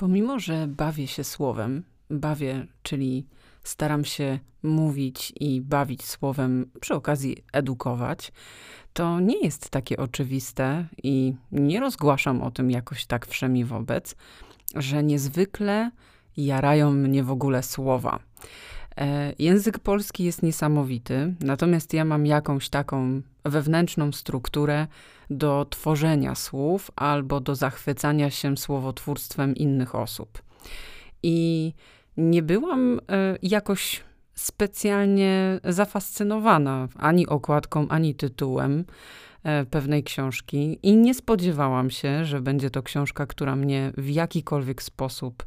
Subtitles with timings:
[0.00, 3.26] Pomimo, że bawię się słowem, bawię, czyli
[3.62, 8.32] staram się mówić i bawić słowem, przy okazji edukować,
[8.92, 14.16] to nie jest takie oczywiste i nie rozgłaszam o tym jakoś tak wszemi wobec,
[14.74, 15.90] że niezwykle
[16.36, 18.18] jarają mnie w ogóle słowa.
[18.96, 24.86] E, język polski jest niesamowity, natomiast ja mam jakąś taką wewnętrzną strukturę
[25.30, 30.42] do tworzenia słów albo do zachwycania się słowotwórstwem innych osób.
[31.22, 31.72] I
[32.16, 34.02] nie byłam e, jakoś
[34.34, 38.84] specjalnie zafascynowana ani okładką, ani tytułem
[39.42, 44.82] e, pewnej książki i nie spodziewałam się, że będzie to książka, która mnie w jakikolwiek
[44.82, 45.46] sposób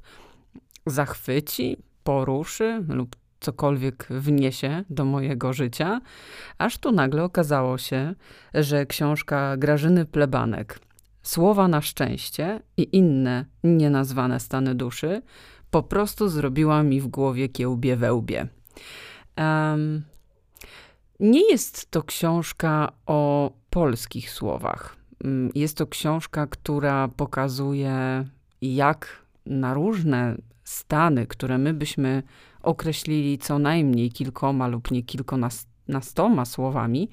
[0.86, 6.02] zachwyci, poruszy lub cokolwiek wniesie do mojego życia,
[6.58, 8.16] aż tu nagle okazało się,
[8.54, 10.80] że książka Grażyny Plebanek,
[11.24, 15.22] Słowa na szczęście i inne nienazwane stany duszy,
[15.72, 18.48] po prostu zrobiła mi w głowie kiełbie wełbie.
[19.38, 20.04] Um,
[21.20, 24.96] nie jest to książka o polskich słowach.
[25.24, 28.26] Mm, jest to książka, która pokazuje,
[28.62, 29.08] jak
[29.46, 32.24] na różne stany, które my byśmy
[32.64, 37.10] określili co najmniej kilkoma lub nie kilkunastoma słowami,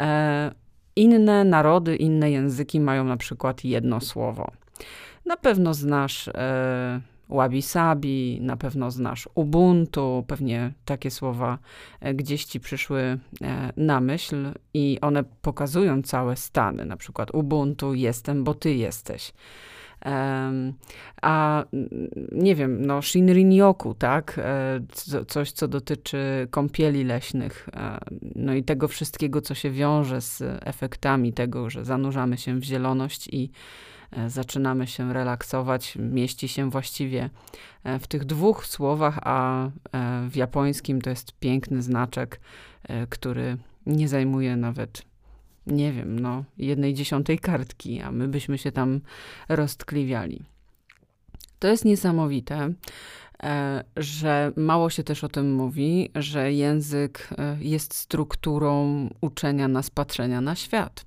[0.00, 0.52] e,
[0.96, 4.50] inne narody, inne języki mają na przykład jedno słowo.
[5.26, 11.58] Na pewno znasz e, wabi-sabi, na pewno znasz ubuntu, pewnie takie słowa
[12.00, 13.18] e, gdzieś ci przyszły e,
[13.76, 19.32] na myśl i one pokazują całe stany, na przykład ubuntu, jestem, bo ty jesteś.
[21.22, 21.64] A
[22.32, 24.38] nie wiem, no Shinrin-yoku, tak?
[24.38, 27.68] E, co, coś, co dotyczy kąpieli leśnych,
[28.34, 33.28] no i tego wszystkiego, co się wiąże z efektami tego, że zanurzamy się w zieloność
[33.32, 33.50] i
[34.10, 37.30] E, zaczynamy się relaksować, mieści się właściwie
[37.84, 39.70] e, w tych dwóch słowach, a e,
[40.30, 42.40] w japońskim to jest piękny znaczek,
[43.08, 45.02] który nie zajmuje nawet,
[45.66, 49.00] nie wiem, no, jednej dziesiątej kartki, a my byśmy się tam
[49.48, 50.42] roztkliwiali.
[51.58, 52.72] To jest niesamowite,
[53.96, 57.28] że mało się też o tym mówi, że język
[57.60, 61.06] jest strukturą uczenia nas patrzenia na świat.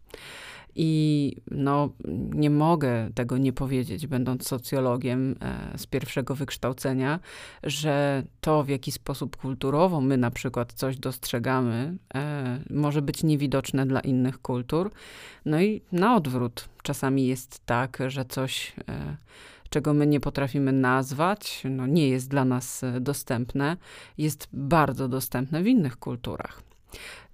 [0.76, 1.90] I no,
[2.34, 7.20] nie mogę tego nie powiedzieć, będąc socjologiem e, z pierwszego wykształcenia,
[7.64, 13.86] że to, w jaki sposób kulturowo my na przykład coś dostrzegamy, e, może być niewidoczne
[13.86, 14.92] dla innych kultur.
[15.46, 16.70] No i na odwrót.
[16.84, 19.18] Czasami jest tak, że coś e,
[19.70, 23.78] czego my nie potrafimy nazwać, no nie jest dla nas dostępne,
[24.18, 26.62] jest bardzo dostępne w innych kulturach.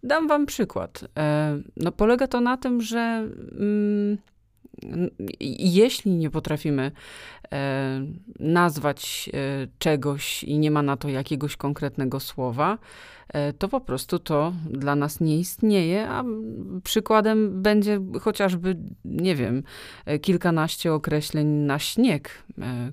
[0.06, 1.06] Dam wam przykład.
[1.18, 3.00] E, no, polega to na tym, że
[3.60, 4.18] mm,
[5.60, 6.92] jeśli nie potrafimy
[7.52, 8.06] e,
[8.40, 12.78] nazwać e, czegoś i nie ma na to jakiegoś konkretnego słowa,
[13.28, 16.24] e, to po prostu to dla nas nie istnieje, a
[16.84, 19.64] przykładem będzie chociażby, nie wiem,
[20.22, 22.44] kilkanaście określeń na śnieg,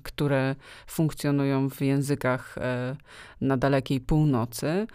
[0.02, 0.56] które
[0.86, 2.56] funkcjonują w językach
[3.40, 4.86] na dalekiej północy,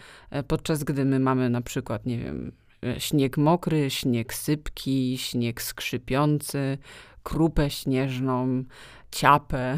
[0.47, 2.51] podczas gdy my mamy na przykład, nie wiem,
[2.97, 6.77] śnieg mokry, śnieg sypki, śnieg skrzypiący,
[7.23, 8.63] krupę śnieżną,
[9.11, 9.77] ciapę.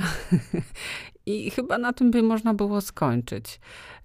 [1.25, 3.59] I chyba na tym by można było skończyć.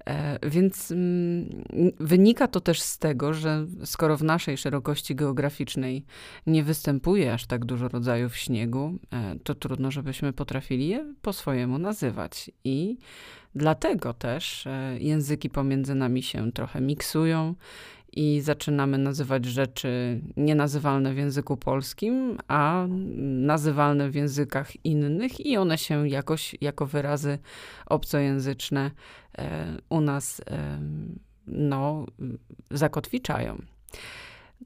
[0.06, 1.64] E, więc mm,
[2.00, 6.04] wynika to też z tego, że skoro w naszej szerokości geograficznej
[6.46, 11.78] nie występuje aż tak dużo rodzajów śniegu, e, to trudno, żebyśmy potrafili je po swojemu
[11.78, 12.50] nazywać.
[12.64, 12.98] I
[13.54, 14.68] dlatego też
[14.98, 17.54] języki pomiędzy nami się trochę miksują
[18.16, 22.86] i zaczynamy nazywać rzeczy nienazywalne w języku polskim, a
[23.26, 27.38] nazywalne w językach innych, i one się jakoś jako wyrazy
[27.86, 28.90] obcojęzyczne
[29.38, 30.80] e, u nas e,
[31.46, 32.06] no,
[32.70, 33.62] zakotwiczają.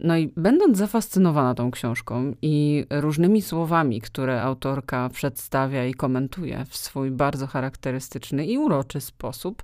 [0.01, 6.77] No i będąc zafascynowana tą książką i różnymi słowami, które autorka przedstawia i komentuje w
[6.77, 9.63] swój bardzo charakterystyczny i uroczy sposób,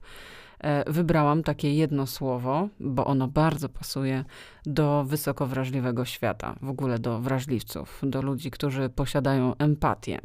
[0.87, 4.25] wybrałam takie jedno słowo, bo ono bardzo pasuje
[4.67, 10.21] do wysoko wrażliwego świata, w ogóle do wrażliwców, do ludzi, którzy posiadają empatię.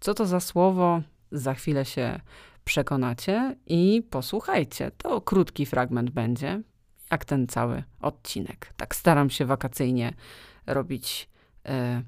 [0.00, 1.02] Co to za słowo?
[1.32, 2.20] Za chwilę się
[2.64, 4.90] przekonacie i posłuchajcie.
[4.98, 6.62] To krótki fragment będzie,
[7.10, 8.72] jak ten cały odcinek.
[8.76, 10.12] Tak staram się wakacyjnie
[10.66, 11.28] robić.
[11.66, 12.02] E,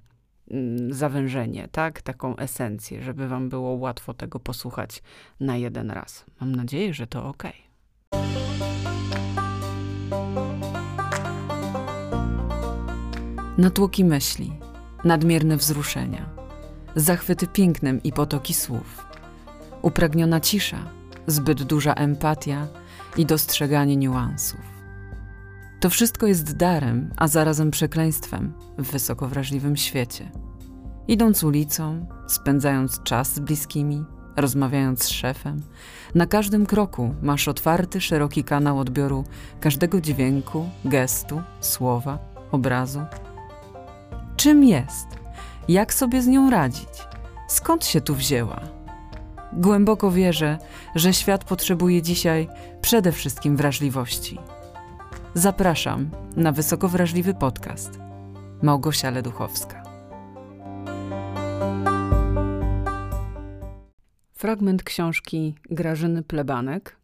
[0.50, 2.02] mm, zawężenie, tak?
[2.02, 5.02] Taką esencję, żeby wam było łatwo tego posłuchać
[5.40, 6.24] na jeden raz.
[6.40, 7.42] Mam nadzieję, że to ok.
[13.58, 14.52] Natłoki myśli,
[15.04, 16.26] nadmierne wzruszenia,
[16.96, 19.06] zachwyty pięknem i potoki słów,
[19.82, 20.78] upragniona cisza,
[21.26, 22.68] zbyt duża empatia
[23.16, 24.60] i dostrzeganie niuansów.
[25.80, 30.30] To wszystko jest darem, a zarazem przekleństwem w wysoko wrażliwym świecie.
[31.08, 34.04] Idąc ulicą, spędzając czas z bliskimi,
[34.40, 35.62] rozmawiając z szefem,
[36.14, 39.24] na każdym kroku masz otwarty, szeroki kanał odbioru
[39.60, 42.18] każdego dźwięku, gestu, słowa,
[42.50, 43.00] obrazu.
[44.36, 45.06] Czym jest?
[45.68, 46.88] Jak sobie z nią radzić?
[47.48, 48.60] Skąd się tu wzięła?
[49.52, 50.58] Głęboko wierzę,
[50.94, 52.48] że świat potrzebuje dzisiaj
[52.80, 54.38] przede wszystkim wrażliwości.
[55.34, 57.98] Zapraszam na wysoko wrażliwy podcast.
[58.62, 59.77] Małgosia Leduchowska.
[64.38, 66.96] Fragment książki Grażyny Plebanek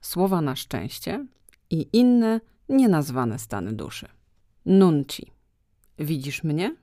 [0.00, 1.26] Słowa na szczęście
[1.70, 4.08] i inne nienazwane stany duszy.
[4.66, 5.32] Nunci.
[5.98, 6.76] Widzisz mnie?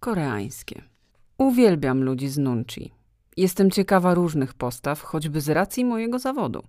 [0.00, 0.82] Koreańskie.
[1.38, 2.92] Uwielbiam ludzi z nunci.
[3.36, 6.62] Jestem ciekawa różnych postaw, choćby z racji mojego zawodu,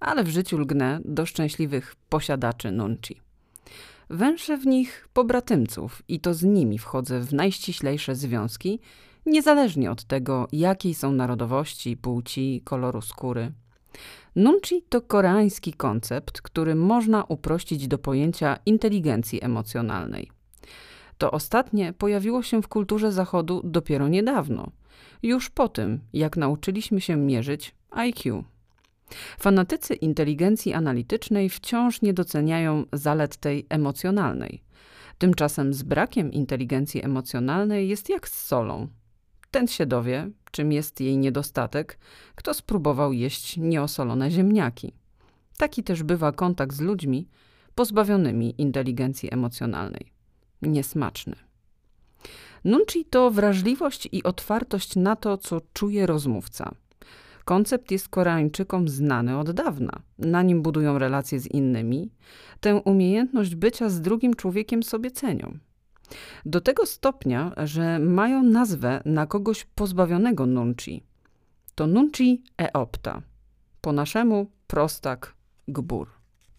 [0.00, 3.20] ale w życiu lgnę do szczęśliwych posiadaczy nunci.
[4.10, 8.80] Węszę w nich pobratymców i to z nimi wchodzę w najściślejsze związki,
[9.26, 13.52] niezależnie od tego, jakiej są narodowości, płci, koloru skóry.
[14.36, 20.30] Nunchi to koreański koncept, który można uprościć do pojęcia inteligencji emocjonalnej.
[21.18, 24.70] To ostatnie pojawiło się w kulturze Zachodu dopiero niedawno,
[25.22, 28.44] już po tym, jak nauczyliśmy się mierzyć IQ.
[29.38, 34.62] Fanatycy inteligencji analitycznej wciąż nie doceniają zalet tej emocjonalnej.
[35.18, 38.88] Tymczasem z brakiem inteligencji emocjonalnej jest jak z solą.
[39.54, 41.98] Ten się dowie, czym jest jej niedostatek,
[42.34, 44.92] kto spróbował jeść nieosolone ziemniaki.
[45.58, 47.28] Taki też bywa kontakt z ludźmi
[47.74, 50.12] pozbawionymi inteligencji emocjonalnej.
[50.62, 51.36] Niesmaczny.
[52.64, 56.74] Nunci to wrażliwość i otwartość na to, co czuje rozmówca.
[57.44, 60.02] Koncept jest Koreańczykom znany od dawna.
[60.18, 62.10] Na nim budują relacje z innymi.
[62.60, 65.58] Tę umiejętność bycia z drugim człowiekiem sobie cenią.
[66.46, 71.02] Do tego stopnia, że mają nazwę na kogoś pozbawionego nunci.
[71.74, 73.22] To nunci eopta.
[73.80, 75.34] Po naszemu prostak
[75.68, 76.08] gbur.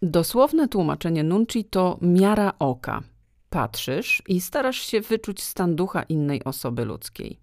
[0.01, 3.03] Dosłowne tłumaczenie nunci to miara oka.
[3.49, 7.39] Patrzysz i starasz się wyczuć stan ducha innej osoby ludzkiej.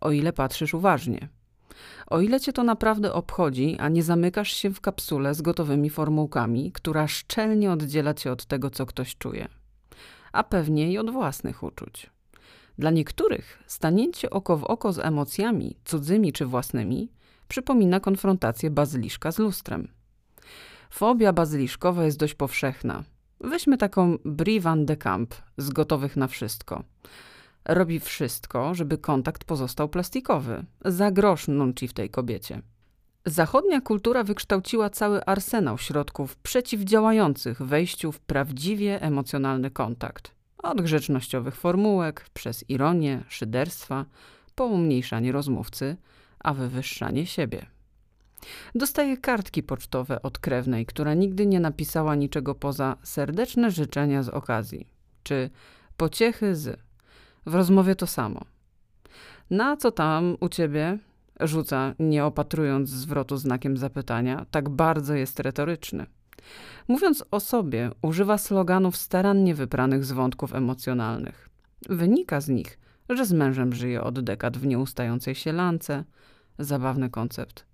[0.00, 1.28] O ile patrzysz uważnie.
[2.06, 6.72] O ile cię to naprawdę obchodzi, a nie zamykasz się w kapsule z gotowymi formułkami,
[6.72, 9.48] która szczelnie oddziela cię od tego, co ktoś czuje
[10.32, 12.10] a pewnie i od własnych uczuć.
[12.78, 17.12] Dla niektórych stanięcie oko w oko z emocjami, cudzymi czy własnymi,
[17.48, 19.88] przypomina konfrontację bazyliszka z lustrem.
[20.90, 23.04] Fobia bazyliszkowa jest dość powszechna.
[23.40, 26.84] Weźmy taką Brie van de Kamp z gotowych na wszystko.
[27.64, 30.64] Robi wszystko, żeby kontakt pozostał plastikowy.
[30.84, 32.62] Za grosz nunci w tej kobiecie.
[33.26, 40.34] Zachodnia kultura wykształciła cały arsenał środków przeciwdziałających wejściu w prawdziwie emocjonalny kontakt.
[40.58, 44.04] Od grzecznościowych formułek, przez ironię, szyderstwa,
[44.54, 45.96] po umniejszanie rozmówcy,
[46.38, 47.66] a wywyższanie siebie.
[48.74, 54.88] Dostaje kartki pocztowe od krewnej, która nigdy nie napisała niczego poza serdeczne życzenia z okazji,
[55.22, 55.50] czy
[55.96, 56.80] pociechy z.
[57.46, 58.40] W rozmowie to samo.
[59.50, 60.98] Na co tam u ciebie?
[61.40, 66.06] Rzuca, nie opatrując zwrotu znakiem zapytania, tak bardzo jest retoryczny.
[66.88, 71.48] Mówiąc o sobie, używa sloganów starannie wypranych z wątków emocjonalnych.
[71.88, 72.78] Wynika z nich,
[73.08, 76.04] że z mężem żyje od dekad w nieustającej się lance.
[76.58, 77.66] Zabawny koncept.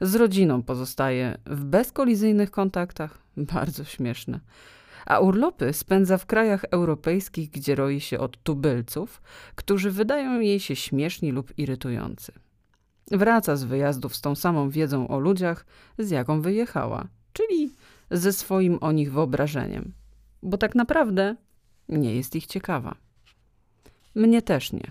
[0.00, 3.18] Z rodziną pozostaje w bezkolizyjnych kontaktach.
[3.36, 4.40] Bardzo śmieszne.
[5.06, 9.22] A urlopy spędza w krajach europejskich, gdzie roi się od tubylców,
[9.54, 12.32] którzy wydają jej się śmieszni lub irytujący.
[13.10, 15.66] Wraca z wyjazdów z tą samą wiedzą o ludziach,
[15.98, 17.72] z jaką wyjechała, czyli
[18.10, 19.92] ze swoim o nich wyobrażeniem,
[20.42, 21.36] bo tak naprawdę
[21.88, 22.94] nie jest ich ciekawa.
[24.14, 24.90] Mnie też nie.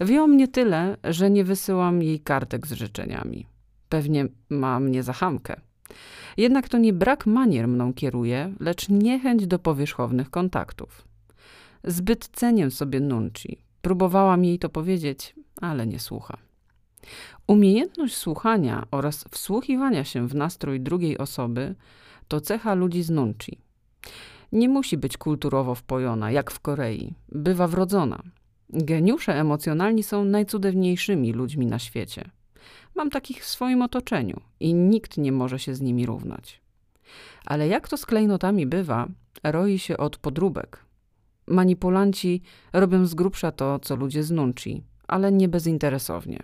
[0.00, 3.46] Wie mnie tyle, że nie wysyłam jej kartek z życzeniami.
[3.88, 5.60] Pewnie ma mnie za chamkę.
[6.36, 11.04] Jednak to nie brak manier mną kieruje, lecz niechęć do powierzchownych kontaktów.
[11.84, 13.58] Zbyt cenię sobie nunci.
[13.82, 16.45] Próbowałam jej to powiedzieć, ale nie słucha.
[17.46, 21.74] Umiejętność słuchania oraz wsłuchiwania się w nastrój drugiej osoby
[22.28, 23.58] to cecha ludzi z nunci.
[24.52, 27.14] Nie musi być kulturowo wpojona, jak w Korei.
[27.28, 28.22] Bywa wrodzona.
[28.70, 32.30] Geniusze emocjonalni są najcudowniejszymi ludźmi na świecie.
[32.94, 36.60] Mam takich w swoim otoczeniu i nikt nie może się z nimi równać.
[37.44, 39.08] Ale jak to z klejnotami bywa,
[39.44, 40.84] roi się od podróbek.
[41.46, 46.42] Manipulanci robią z grubsza to, co ludzie z nunci, ale nie bezinteresownie.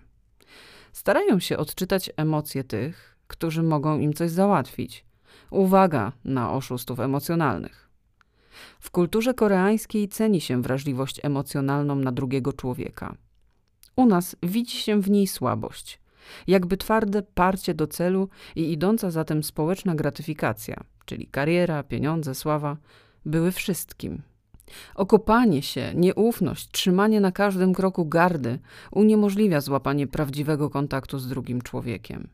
[0.92, 5.04] Starają się odczytać emocje tych, którzy mogą im coś załatwić.
[5.50, 7.90] Uwaga na oszustów emocjonalnych.
[8.80, 13.16] W kulturze koreańskiej ceni się wrażliwość emocjonalną na drugiego człowieka.
[13.96, 16.00] U nas widzi się w niej słabość,
[16.46, 22.76] jakby twarde parcie do celu i idąca za tym społeczna gratyfikacja, czyli kariera, pieniądze, sława,
[23.24, 24.22] były wszystkim.
[24.94, 28.58] Okopanie się, nieufność, trzymanie na każdym kroku gardy
[28.90, 32.28] uniemożliwia złapanie prawdziwego kontaktu z drugim człowiekiem.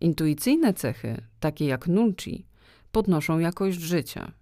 [0.00, 2.46] Intuicyjne cechy, takie jak nunchi,
[2.92, 4.32] podnoszą jakość życia.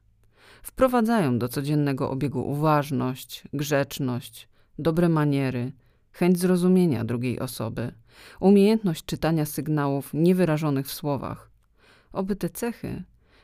[0.63, 5.73] Wprowadzają do codziennego obiegu uważność, grzeczność, dobre maniery,
[6.13, 7.93] chęć zrozumienia drugiej osoby,
[8.41, 11.51] umiejętność czytania sygnałów niewyrażonych w słowach.
[12.13, 13.03] Oby te cechy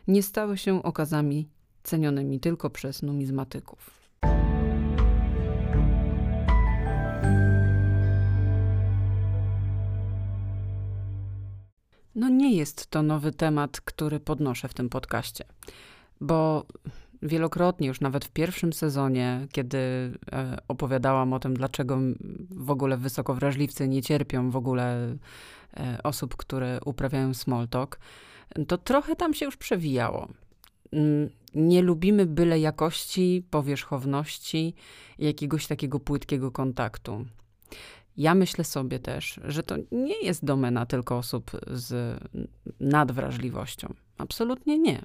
[0.09, 1.49] nie stały się okazami
[1.83, 4.03] cenionymi tylko przez numizmatyków.
[12.15, 15.45] No nie jest to nowy temat, który podnoszę w tym podcaście,
[16.21, 16.67] bo
[17.23, 21.99] wielokrotnie, już nawet w pierwszym sezonie, kiedy e, opowiadałam o tym, dlaczego
[22.51, 25.17] w ogóle wysokowrażliwcy nie cierpią w ogóle
[25.77, 27.99] e, osób, które uprawiają small talk,
[28.69, 30.29] to trochę tam się już przewijało.
[31.55, 34.75] Nie lubimy byle jakości, powierzchowności,
[35.19, 37.27] jakiegoś takiego płytkiego kontaktu.
[38.17, 42.21] Ja myślę sobie też, że to nie jest domena tylko osób z
[42.81, 43.95] nadwrażliwością.
[44.19, 45.03] Absolutnie nie.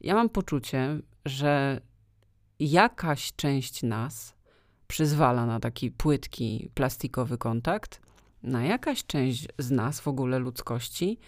[0.00, 1.80] Ja mam poczucie, że
[2.58, 4.34] jakaś część nas
[4.88, 8.00] przyzwala na taki płytki, plastikowy kontakt,
[8.42, 11.18] na jakaś część z nas, w ogóle ludzkości,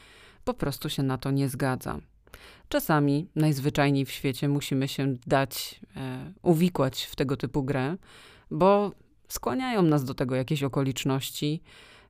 [0.45, 1.99] po prostu się na to nie zgadza.
[2.69, 7.97] Czasami najzwyczajniej w świecie musimy się dać e, uwikłać w tego typu grę,
[8.51, 8.93] bo
[9.29, 11.63] skłaniają nas do tego jakieś okoliczności.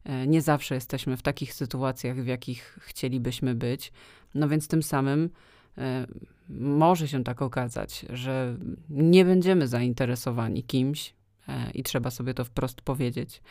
[0.05, 3.93] E, nie zawsze jesteśmy w takich sytuacjach, w jakich chcielibyśmy być.
[4.35, 5.31] No więc tym samym
[5.79, 6.07] e,
[6.49, 8.57] może się tak okazać, że
[8.91, 11.15] nie będziemy zainteresowani kimś
[11.49, 13.43] e, i trzeba sobie to wprost powiedzieć,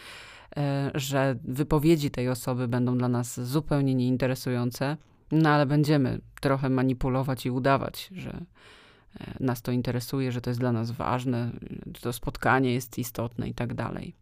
[0.57, 4.97] e, że wypowiedzi tej osoby będą dla nas zupełnie nieinteresujące
[5.31, 8.31] no ale będziemy trochę manipulować i udawać, że
[9.19, 11.51] e, nas to interesuje, że to jest dla nas ważne,
[11.95, 14.15] że to spotkanie jest istotne i tak dalej.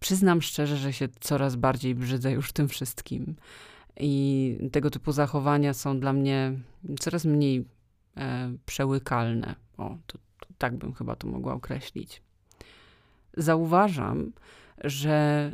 [0.00, 3.36] Przyznam szczerze, że się coraz bardziej brzydzę już tym wszystkim.
[4.00, 6.52] I tego typu zachowania są dla mnie
[7.00, 7.64] coraz mniej
[8.16, 9.54] e, przełykalne.
[9.78, 12.22] O, to, to tak bym chyba to mogła określić.
[13.36, 14.32] Zauważam,
[14.84, 15.52] że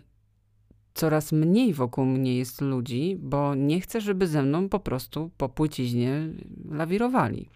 [0.94, 5.48] coraz mniej wokół mnie jest ludzi, bo nie chcę, żeby ze mną po prostu po
[5.48, 6.28] płyciźnie
[6.70, 7.48] lawirowali.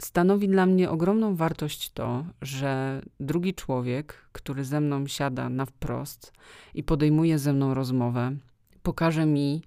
[0.00, 6.32] Stanowi dla mnie ogromną wartość to, że drugi człowiek, który ze mną siada na wprost
[6.74, 8.36] i podejmuje ze mną rozmowę,
[8.82, 9.62] pokaże mi,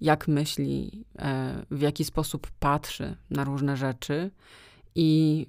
[0.00, 4.30] jak myśli, e, w jaki sposób patrzy na różne rzeczy
[4.94, 5.46] i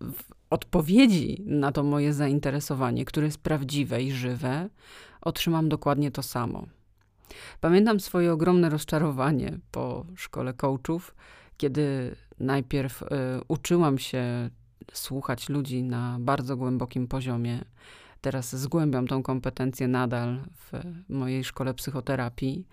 [0.00, 0.22] w
[0.54, 4.68] odpowiedzi na to moje zainteresowanie, które jest prawdziwe i żywe,
[5.20, 6.66] otrzymam dokładnie to samo.
[7.60, 11.14] Pamiętam swoje ogromne rozczarowanie po szkole coachów,
[11.56, 13.06] kiedy najpierw y,
[13.48, 14.50] uczyłam się
[14.92, 17.64] słuchać ludzi na bardzo głębokim poziomie.
[18.20, 20.72] Teraz zgłębiam tą kompetencję nadal w
[21.08, 22.66] mojej szkole psychoterapii.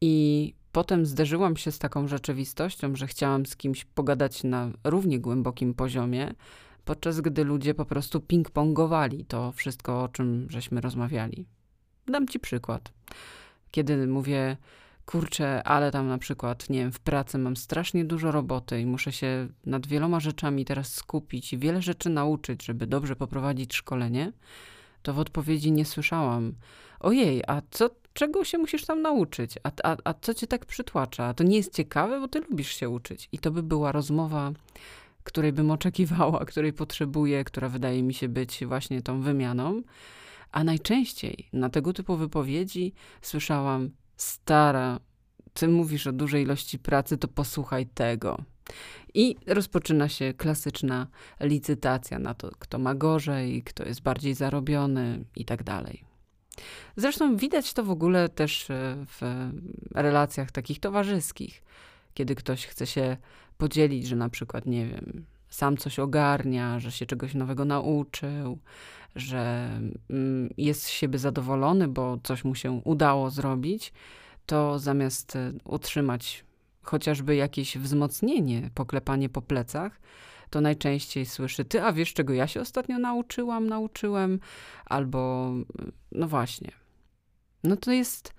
[0.00, 5.74] I potem zderzyłam się z taką rzeczywistością, że chciałam z kimś pogadać na równie głębokim
[5.74, 6.34] poziomie,
[6.84, 11.46] podczas gdy ludzie po prostu ping-pongowali to wszystko, o czym żeśmy rozmawiali.
[12.06, 12.92] Dam ci przykład.
[13.70, 14.56] Kiedy mówię,
[15.06, 19.12] kurczę, ale tam na przykład, nie wiem, w pracy mam strasznie dużo roboty i muszę
[19.12, 24.32] się nad wieloma rzeczami teraz skupić i wiele rzeczy nauczyć, żeby dobrze poprowadzić szkolenie,
[25.02, 26.52] to w odpowiedzi nie słyszałam.
[27.00, 29.54] Ojej, a co, czego się musisz tam nauczyć?
[29.62, 31.24] A, a, a co cię tak przytłacza?
[31.24, 33.28] A to nie jest ciekawe, bo ty lubisz się uczyć.
[33.32, 34.52] I to by była rozmowa
[35.24, 39.82] której bym oczekiwała, której potrzebuję, która wydaje mi się być właśnie tą wymianą.
[40.52, 45.00] A najczęściej na tego typu wypowiedzi słyszałam: Stara,
[45.54, 48.44] ty mówisz o dużej ilości pracy, to posłuchaj tego.
[49.14, 51.06] I rozpoczyna się klasyczna
[51.40, 56.04] licytacja na to, kto ma gorzej, kto jest bardziej zarobiony i tak dalej.
[56.96, 59.50] Zresztą widać to w ogóle też e, w
[59.94, 61.62] relacjach takich towarzyskich,
[62.14, 63.16] kiedy ktoś chce się
[63.60, 68.58] podzielić, że na przykład, nie wiem, sam coś ogarnia, że się czegoś nowego nauczył,
[69.16, 69.70] że
[70.10, 73.92] mm, jest z siebie zadowolony, bo coś mu się udało zrobić,
[74.46, 76.44] to zamiast e, utrzymać
[76.82, 80.00] chociażby jakieś wzmocnienie, poklepanie po plecach,
[80.50, 84.40] to najczęściej słyszy, ty, a wiesz, czego ja się ostatnio nauczyłam, nauczyłem,
[84.84, 85.52] albo,
[86.12, 86.70] no właśnie.
[87.64, 88.34] no to jest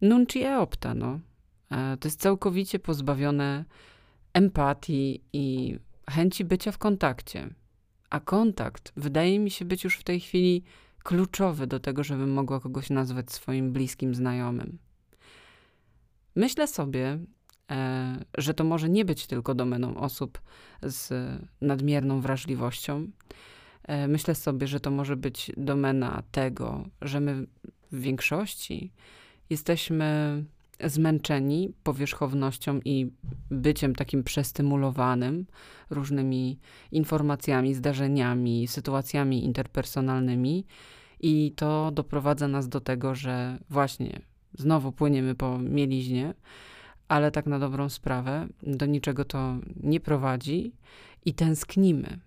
[0.00, 1.20] nunci eopta, no.
[1.70, 3.64] E, to jest całkowicie pozbawione
[4.34, 5.78] empatii i
[6.10, 7.48] chęci bycia w kontakcie.
[8.10, 10.64] A kontakt wydaje mi się być już w tej chwili
[11.02, 14.78] kluczowy do tego, żebym mogła kogoś nazwać swoim bliskim znajomym.
[16.36, 17.18] Myślę sobie,
[17.70, 20.42] e, że to może nie być tylko domeną osób
[20.82, 21.12] z
[21.60, 23.08] nadmierną wrażliwością.
[23.82, 27.46] E, myślę sobie, że to może być domena tego, że my
[27.92, 28.92] w większości
[29.50, 30.44] jesteśmy
[30.84, 33.10] zmęczeni powierzchownością i
[33.50, 35.46] byciem takim przestymulowanym
[35.90, 36.58] różnymi
[36.92, 40.64] informacjami, zdarzeniami, sytuacjami interpersonalnymi,
[41.22, 44.20] i to doprowadza nas do tego, że właśnie
[44.58, 46.34] znowu płyniemy po mieliźnie,
[47.08, 50.72] ale tak na dobrą sprawę do niczego to nie prowadzi
[51.24, 52.20] i tęsknimy.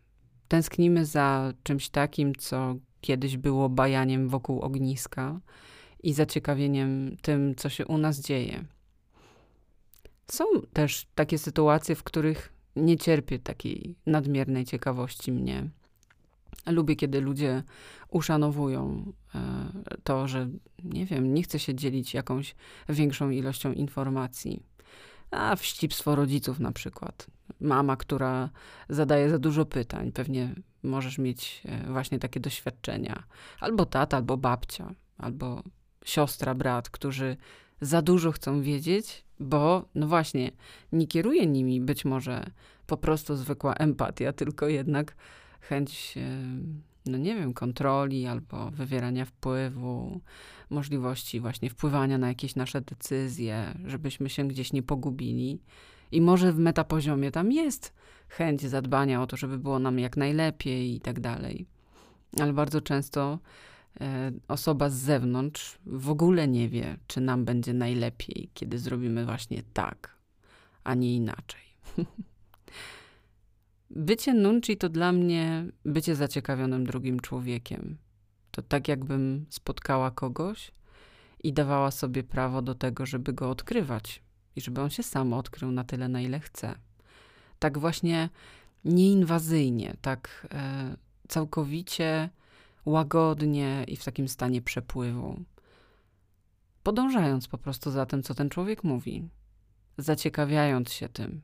[0.47, 5.39] Tęsknimy za czymś takim, co kiedyś było bajaniem wokół ogniska
[6.05, 8.65] i zaciekawieniem tym, co się u nas dzieje.
[10.31, 15.69] Są też takie sytuacje, w których nie cierpię takiej nadmiernej ciekawości mnie.
[16.65, 17.63] Lubię, kiedy ludzie
[18.09, 19.39] uszanowują e,
[20.03, 20.49] to, że
[20.83, 22.55] nie wiem, nie chce się dzielić jakąś
[22.89, 24.63] większą ilością informacji.
[25.31, 27.27] A wścibstwo rodziców na przykład.
[27.59, 28.49] Mama, która
[28.89, 33.23] zadaje za dużo pytań, pewnie możesz mieć e, właśnie takie doświadczenia.
[33.59, 35.63] Albo tata, albo babcia, albo
[36.05, 37.37] siostra, brat, którzy
[37.81, 40.51] za dużo chcą wiedzieć, bo no właśnie,
[40.91, 42.51] nie kieruje nimi być może
[42.87, 45.15] po prostu zwykła empatia, tylko jednak
[45.61, 46.15] chęć,
[47.05, 50.21] no nie wiem, kontroli albo wywierania wpływu,
[50.69, 55.59] możliwości właśnie wpływania na jakieś nasze decyzje, żebyśmy się gdzieś nie pogubili.
[56.11, 57.93] I może w metapoziomie tam jest
[58.27, 61.65] chęć zadbania o to, żeby było nam jak najlepiej i tak dalej.
[62.39, 63.74] Ale bardzo często e,
[64.47, 70.15] osoba z zewnątrz w ogóle nie wie, czy nam będzie najlepiej, kiedy zrobimy właśnie tak,
[70.83, 71.61] a nie inaczej.
[73.89, 77.97] Bycie nunci to dla mnie bycie zaciekawionym drugim człowiekiem.
[78.51, 80.71] To tak, jakbym spotkała kogoś
[81.43, 84.21] i dawała sobie prawo do tego, żeby go odkrywać
[84.55, 86.75] i żeby on się sam odkrył na tyle, na ile chce.
[87.59, 88.29] Tak właśnie
[88.85, 90.95] nieinwazyjnie, tak e,
[91.27, 92.29] całkowicie
[92.85, 95.39] łagodnie i w takim stanie przepływu.
[96.83, 99.29] Podążając po prostu za tym, co ten człowiek mówi,
[99.97, 101.41] zaciekawiając się tym,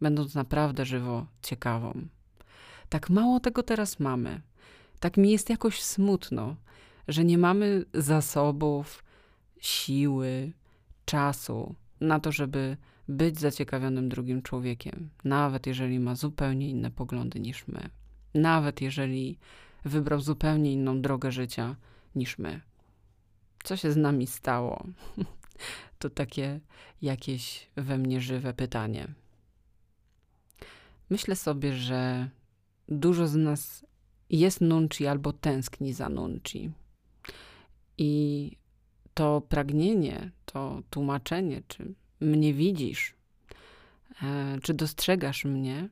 [0.00, 2.08] będąc naprawdę żywo ciekawą.
[2.88, 4.40] Tak mało tego teraz mamy.
[5.00, 6.56] Tak mi jest jakoś smutno,
[7.08, 9.04] że nie mamy zasobów,
[9.60, 10.52] siły,
[11.04, 12.76] czasu na to, żeby
[13.08, 17.88] być zaciekawionym drugim człowiekiem, nawet jeżeli ma zupełnie inne poglądy niż my,
[18.34, 19.38] nawet jeżeli
[19.84, 21.76] wybrał zupełnie inną drogę życia
[22.14, 22.60] niż my.
[23.64, 24.84] Co się z nami stało?
[25.98, 26.60] To takie
[27.02, 29.08] jakieś we mnie żywe pytanie.
[31.10, 32.28] Myślę sobie, że
[32.88, 33.86] dużo z nas
[34.30, 36.70] jest nunci albo tęskni za nunci.
[37.98, 38.50] I
[39.14, 43.14] to pragnienie, to tłumaczenie, czy mnie widzisz,
[44.22, 45.88] e, czy dostrzegasz mnie,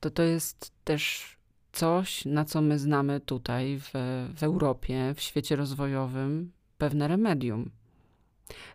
[0.00, 1.36] to to jest też
[1.74, 3.90] coś, na co my znamy tutaj w,
[4.36, 7.70] w Europie, w świecie rozwojowym, pewne remedium.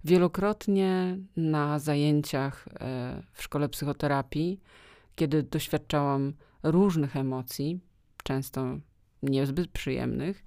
[0.03, 4.59] Wielokrotnie na zajęciach e, w szkole psychoterapii
[5.19, 6.33] kiedy doświadczałam
[6.63, 7.79] różnych emocji,
[8.23, 8.77] często
[9.23, 10.43] niezbyt przyjemnych,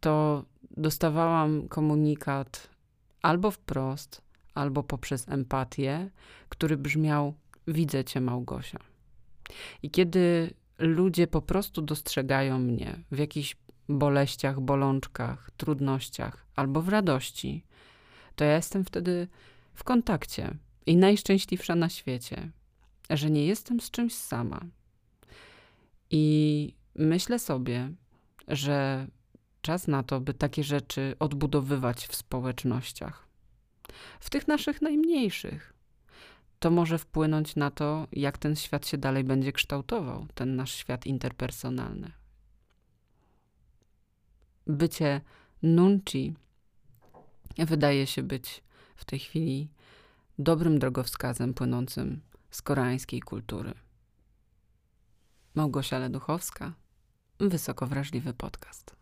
[0.00, 2.68] to dostawałam komunikat
[3.22, 4.22] albo wprost,
[4.54, 6.10] albo poprzez empatię,
[6.48, 7.34] który brzmiał:
[7.68, 8.78] Widzę cię, Małgosia.
[9.82, 13.56] I kiedy ludzie po prostu dostrzegają mnie w jakichś
[13.88, 17.64] boleściach, bolączkach, trudnościach albo w radości,
[18.36, 19.28] to ja jestem wtedy
[19.74, 22.50] w kontakcie i najszczęśliwsza na świecie,
[23.10, 24.60] że nie jestem z czymś sama.
[26.10, 27.90] I myślę sobie,
[28.48, 29.06] że
[29.62, 33.28] czas na to, by takie rzeczy odbudowywać w społecznościach.
[34.20, 35.75] W tych naszych najmniejszych.
[36.58, 41.06] To może wpłynąć na to, jak ten świat się dalej będzie kształtował, ten nasz świat
[41.06, 42.12] interpersonalny.
[44.66, 45.20] Bycie
[45.62, 46.34] nunci
[47.58, 48.62] wydaje się być
[48.96, 49.68] w tej chwili
[50.38, 53.74] dobrym drogowskazem płynącym z koreańskiej kultury.
[55.54, 56.72] Małgosia Leduchowska,
[57.40, 58.96] Wysoko Wrażliwy Podcast.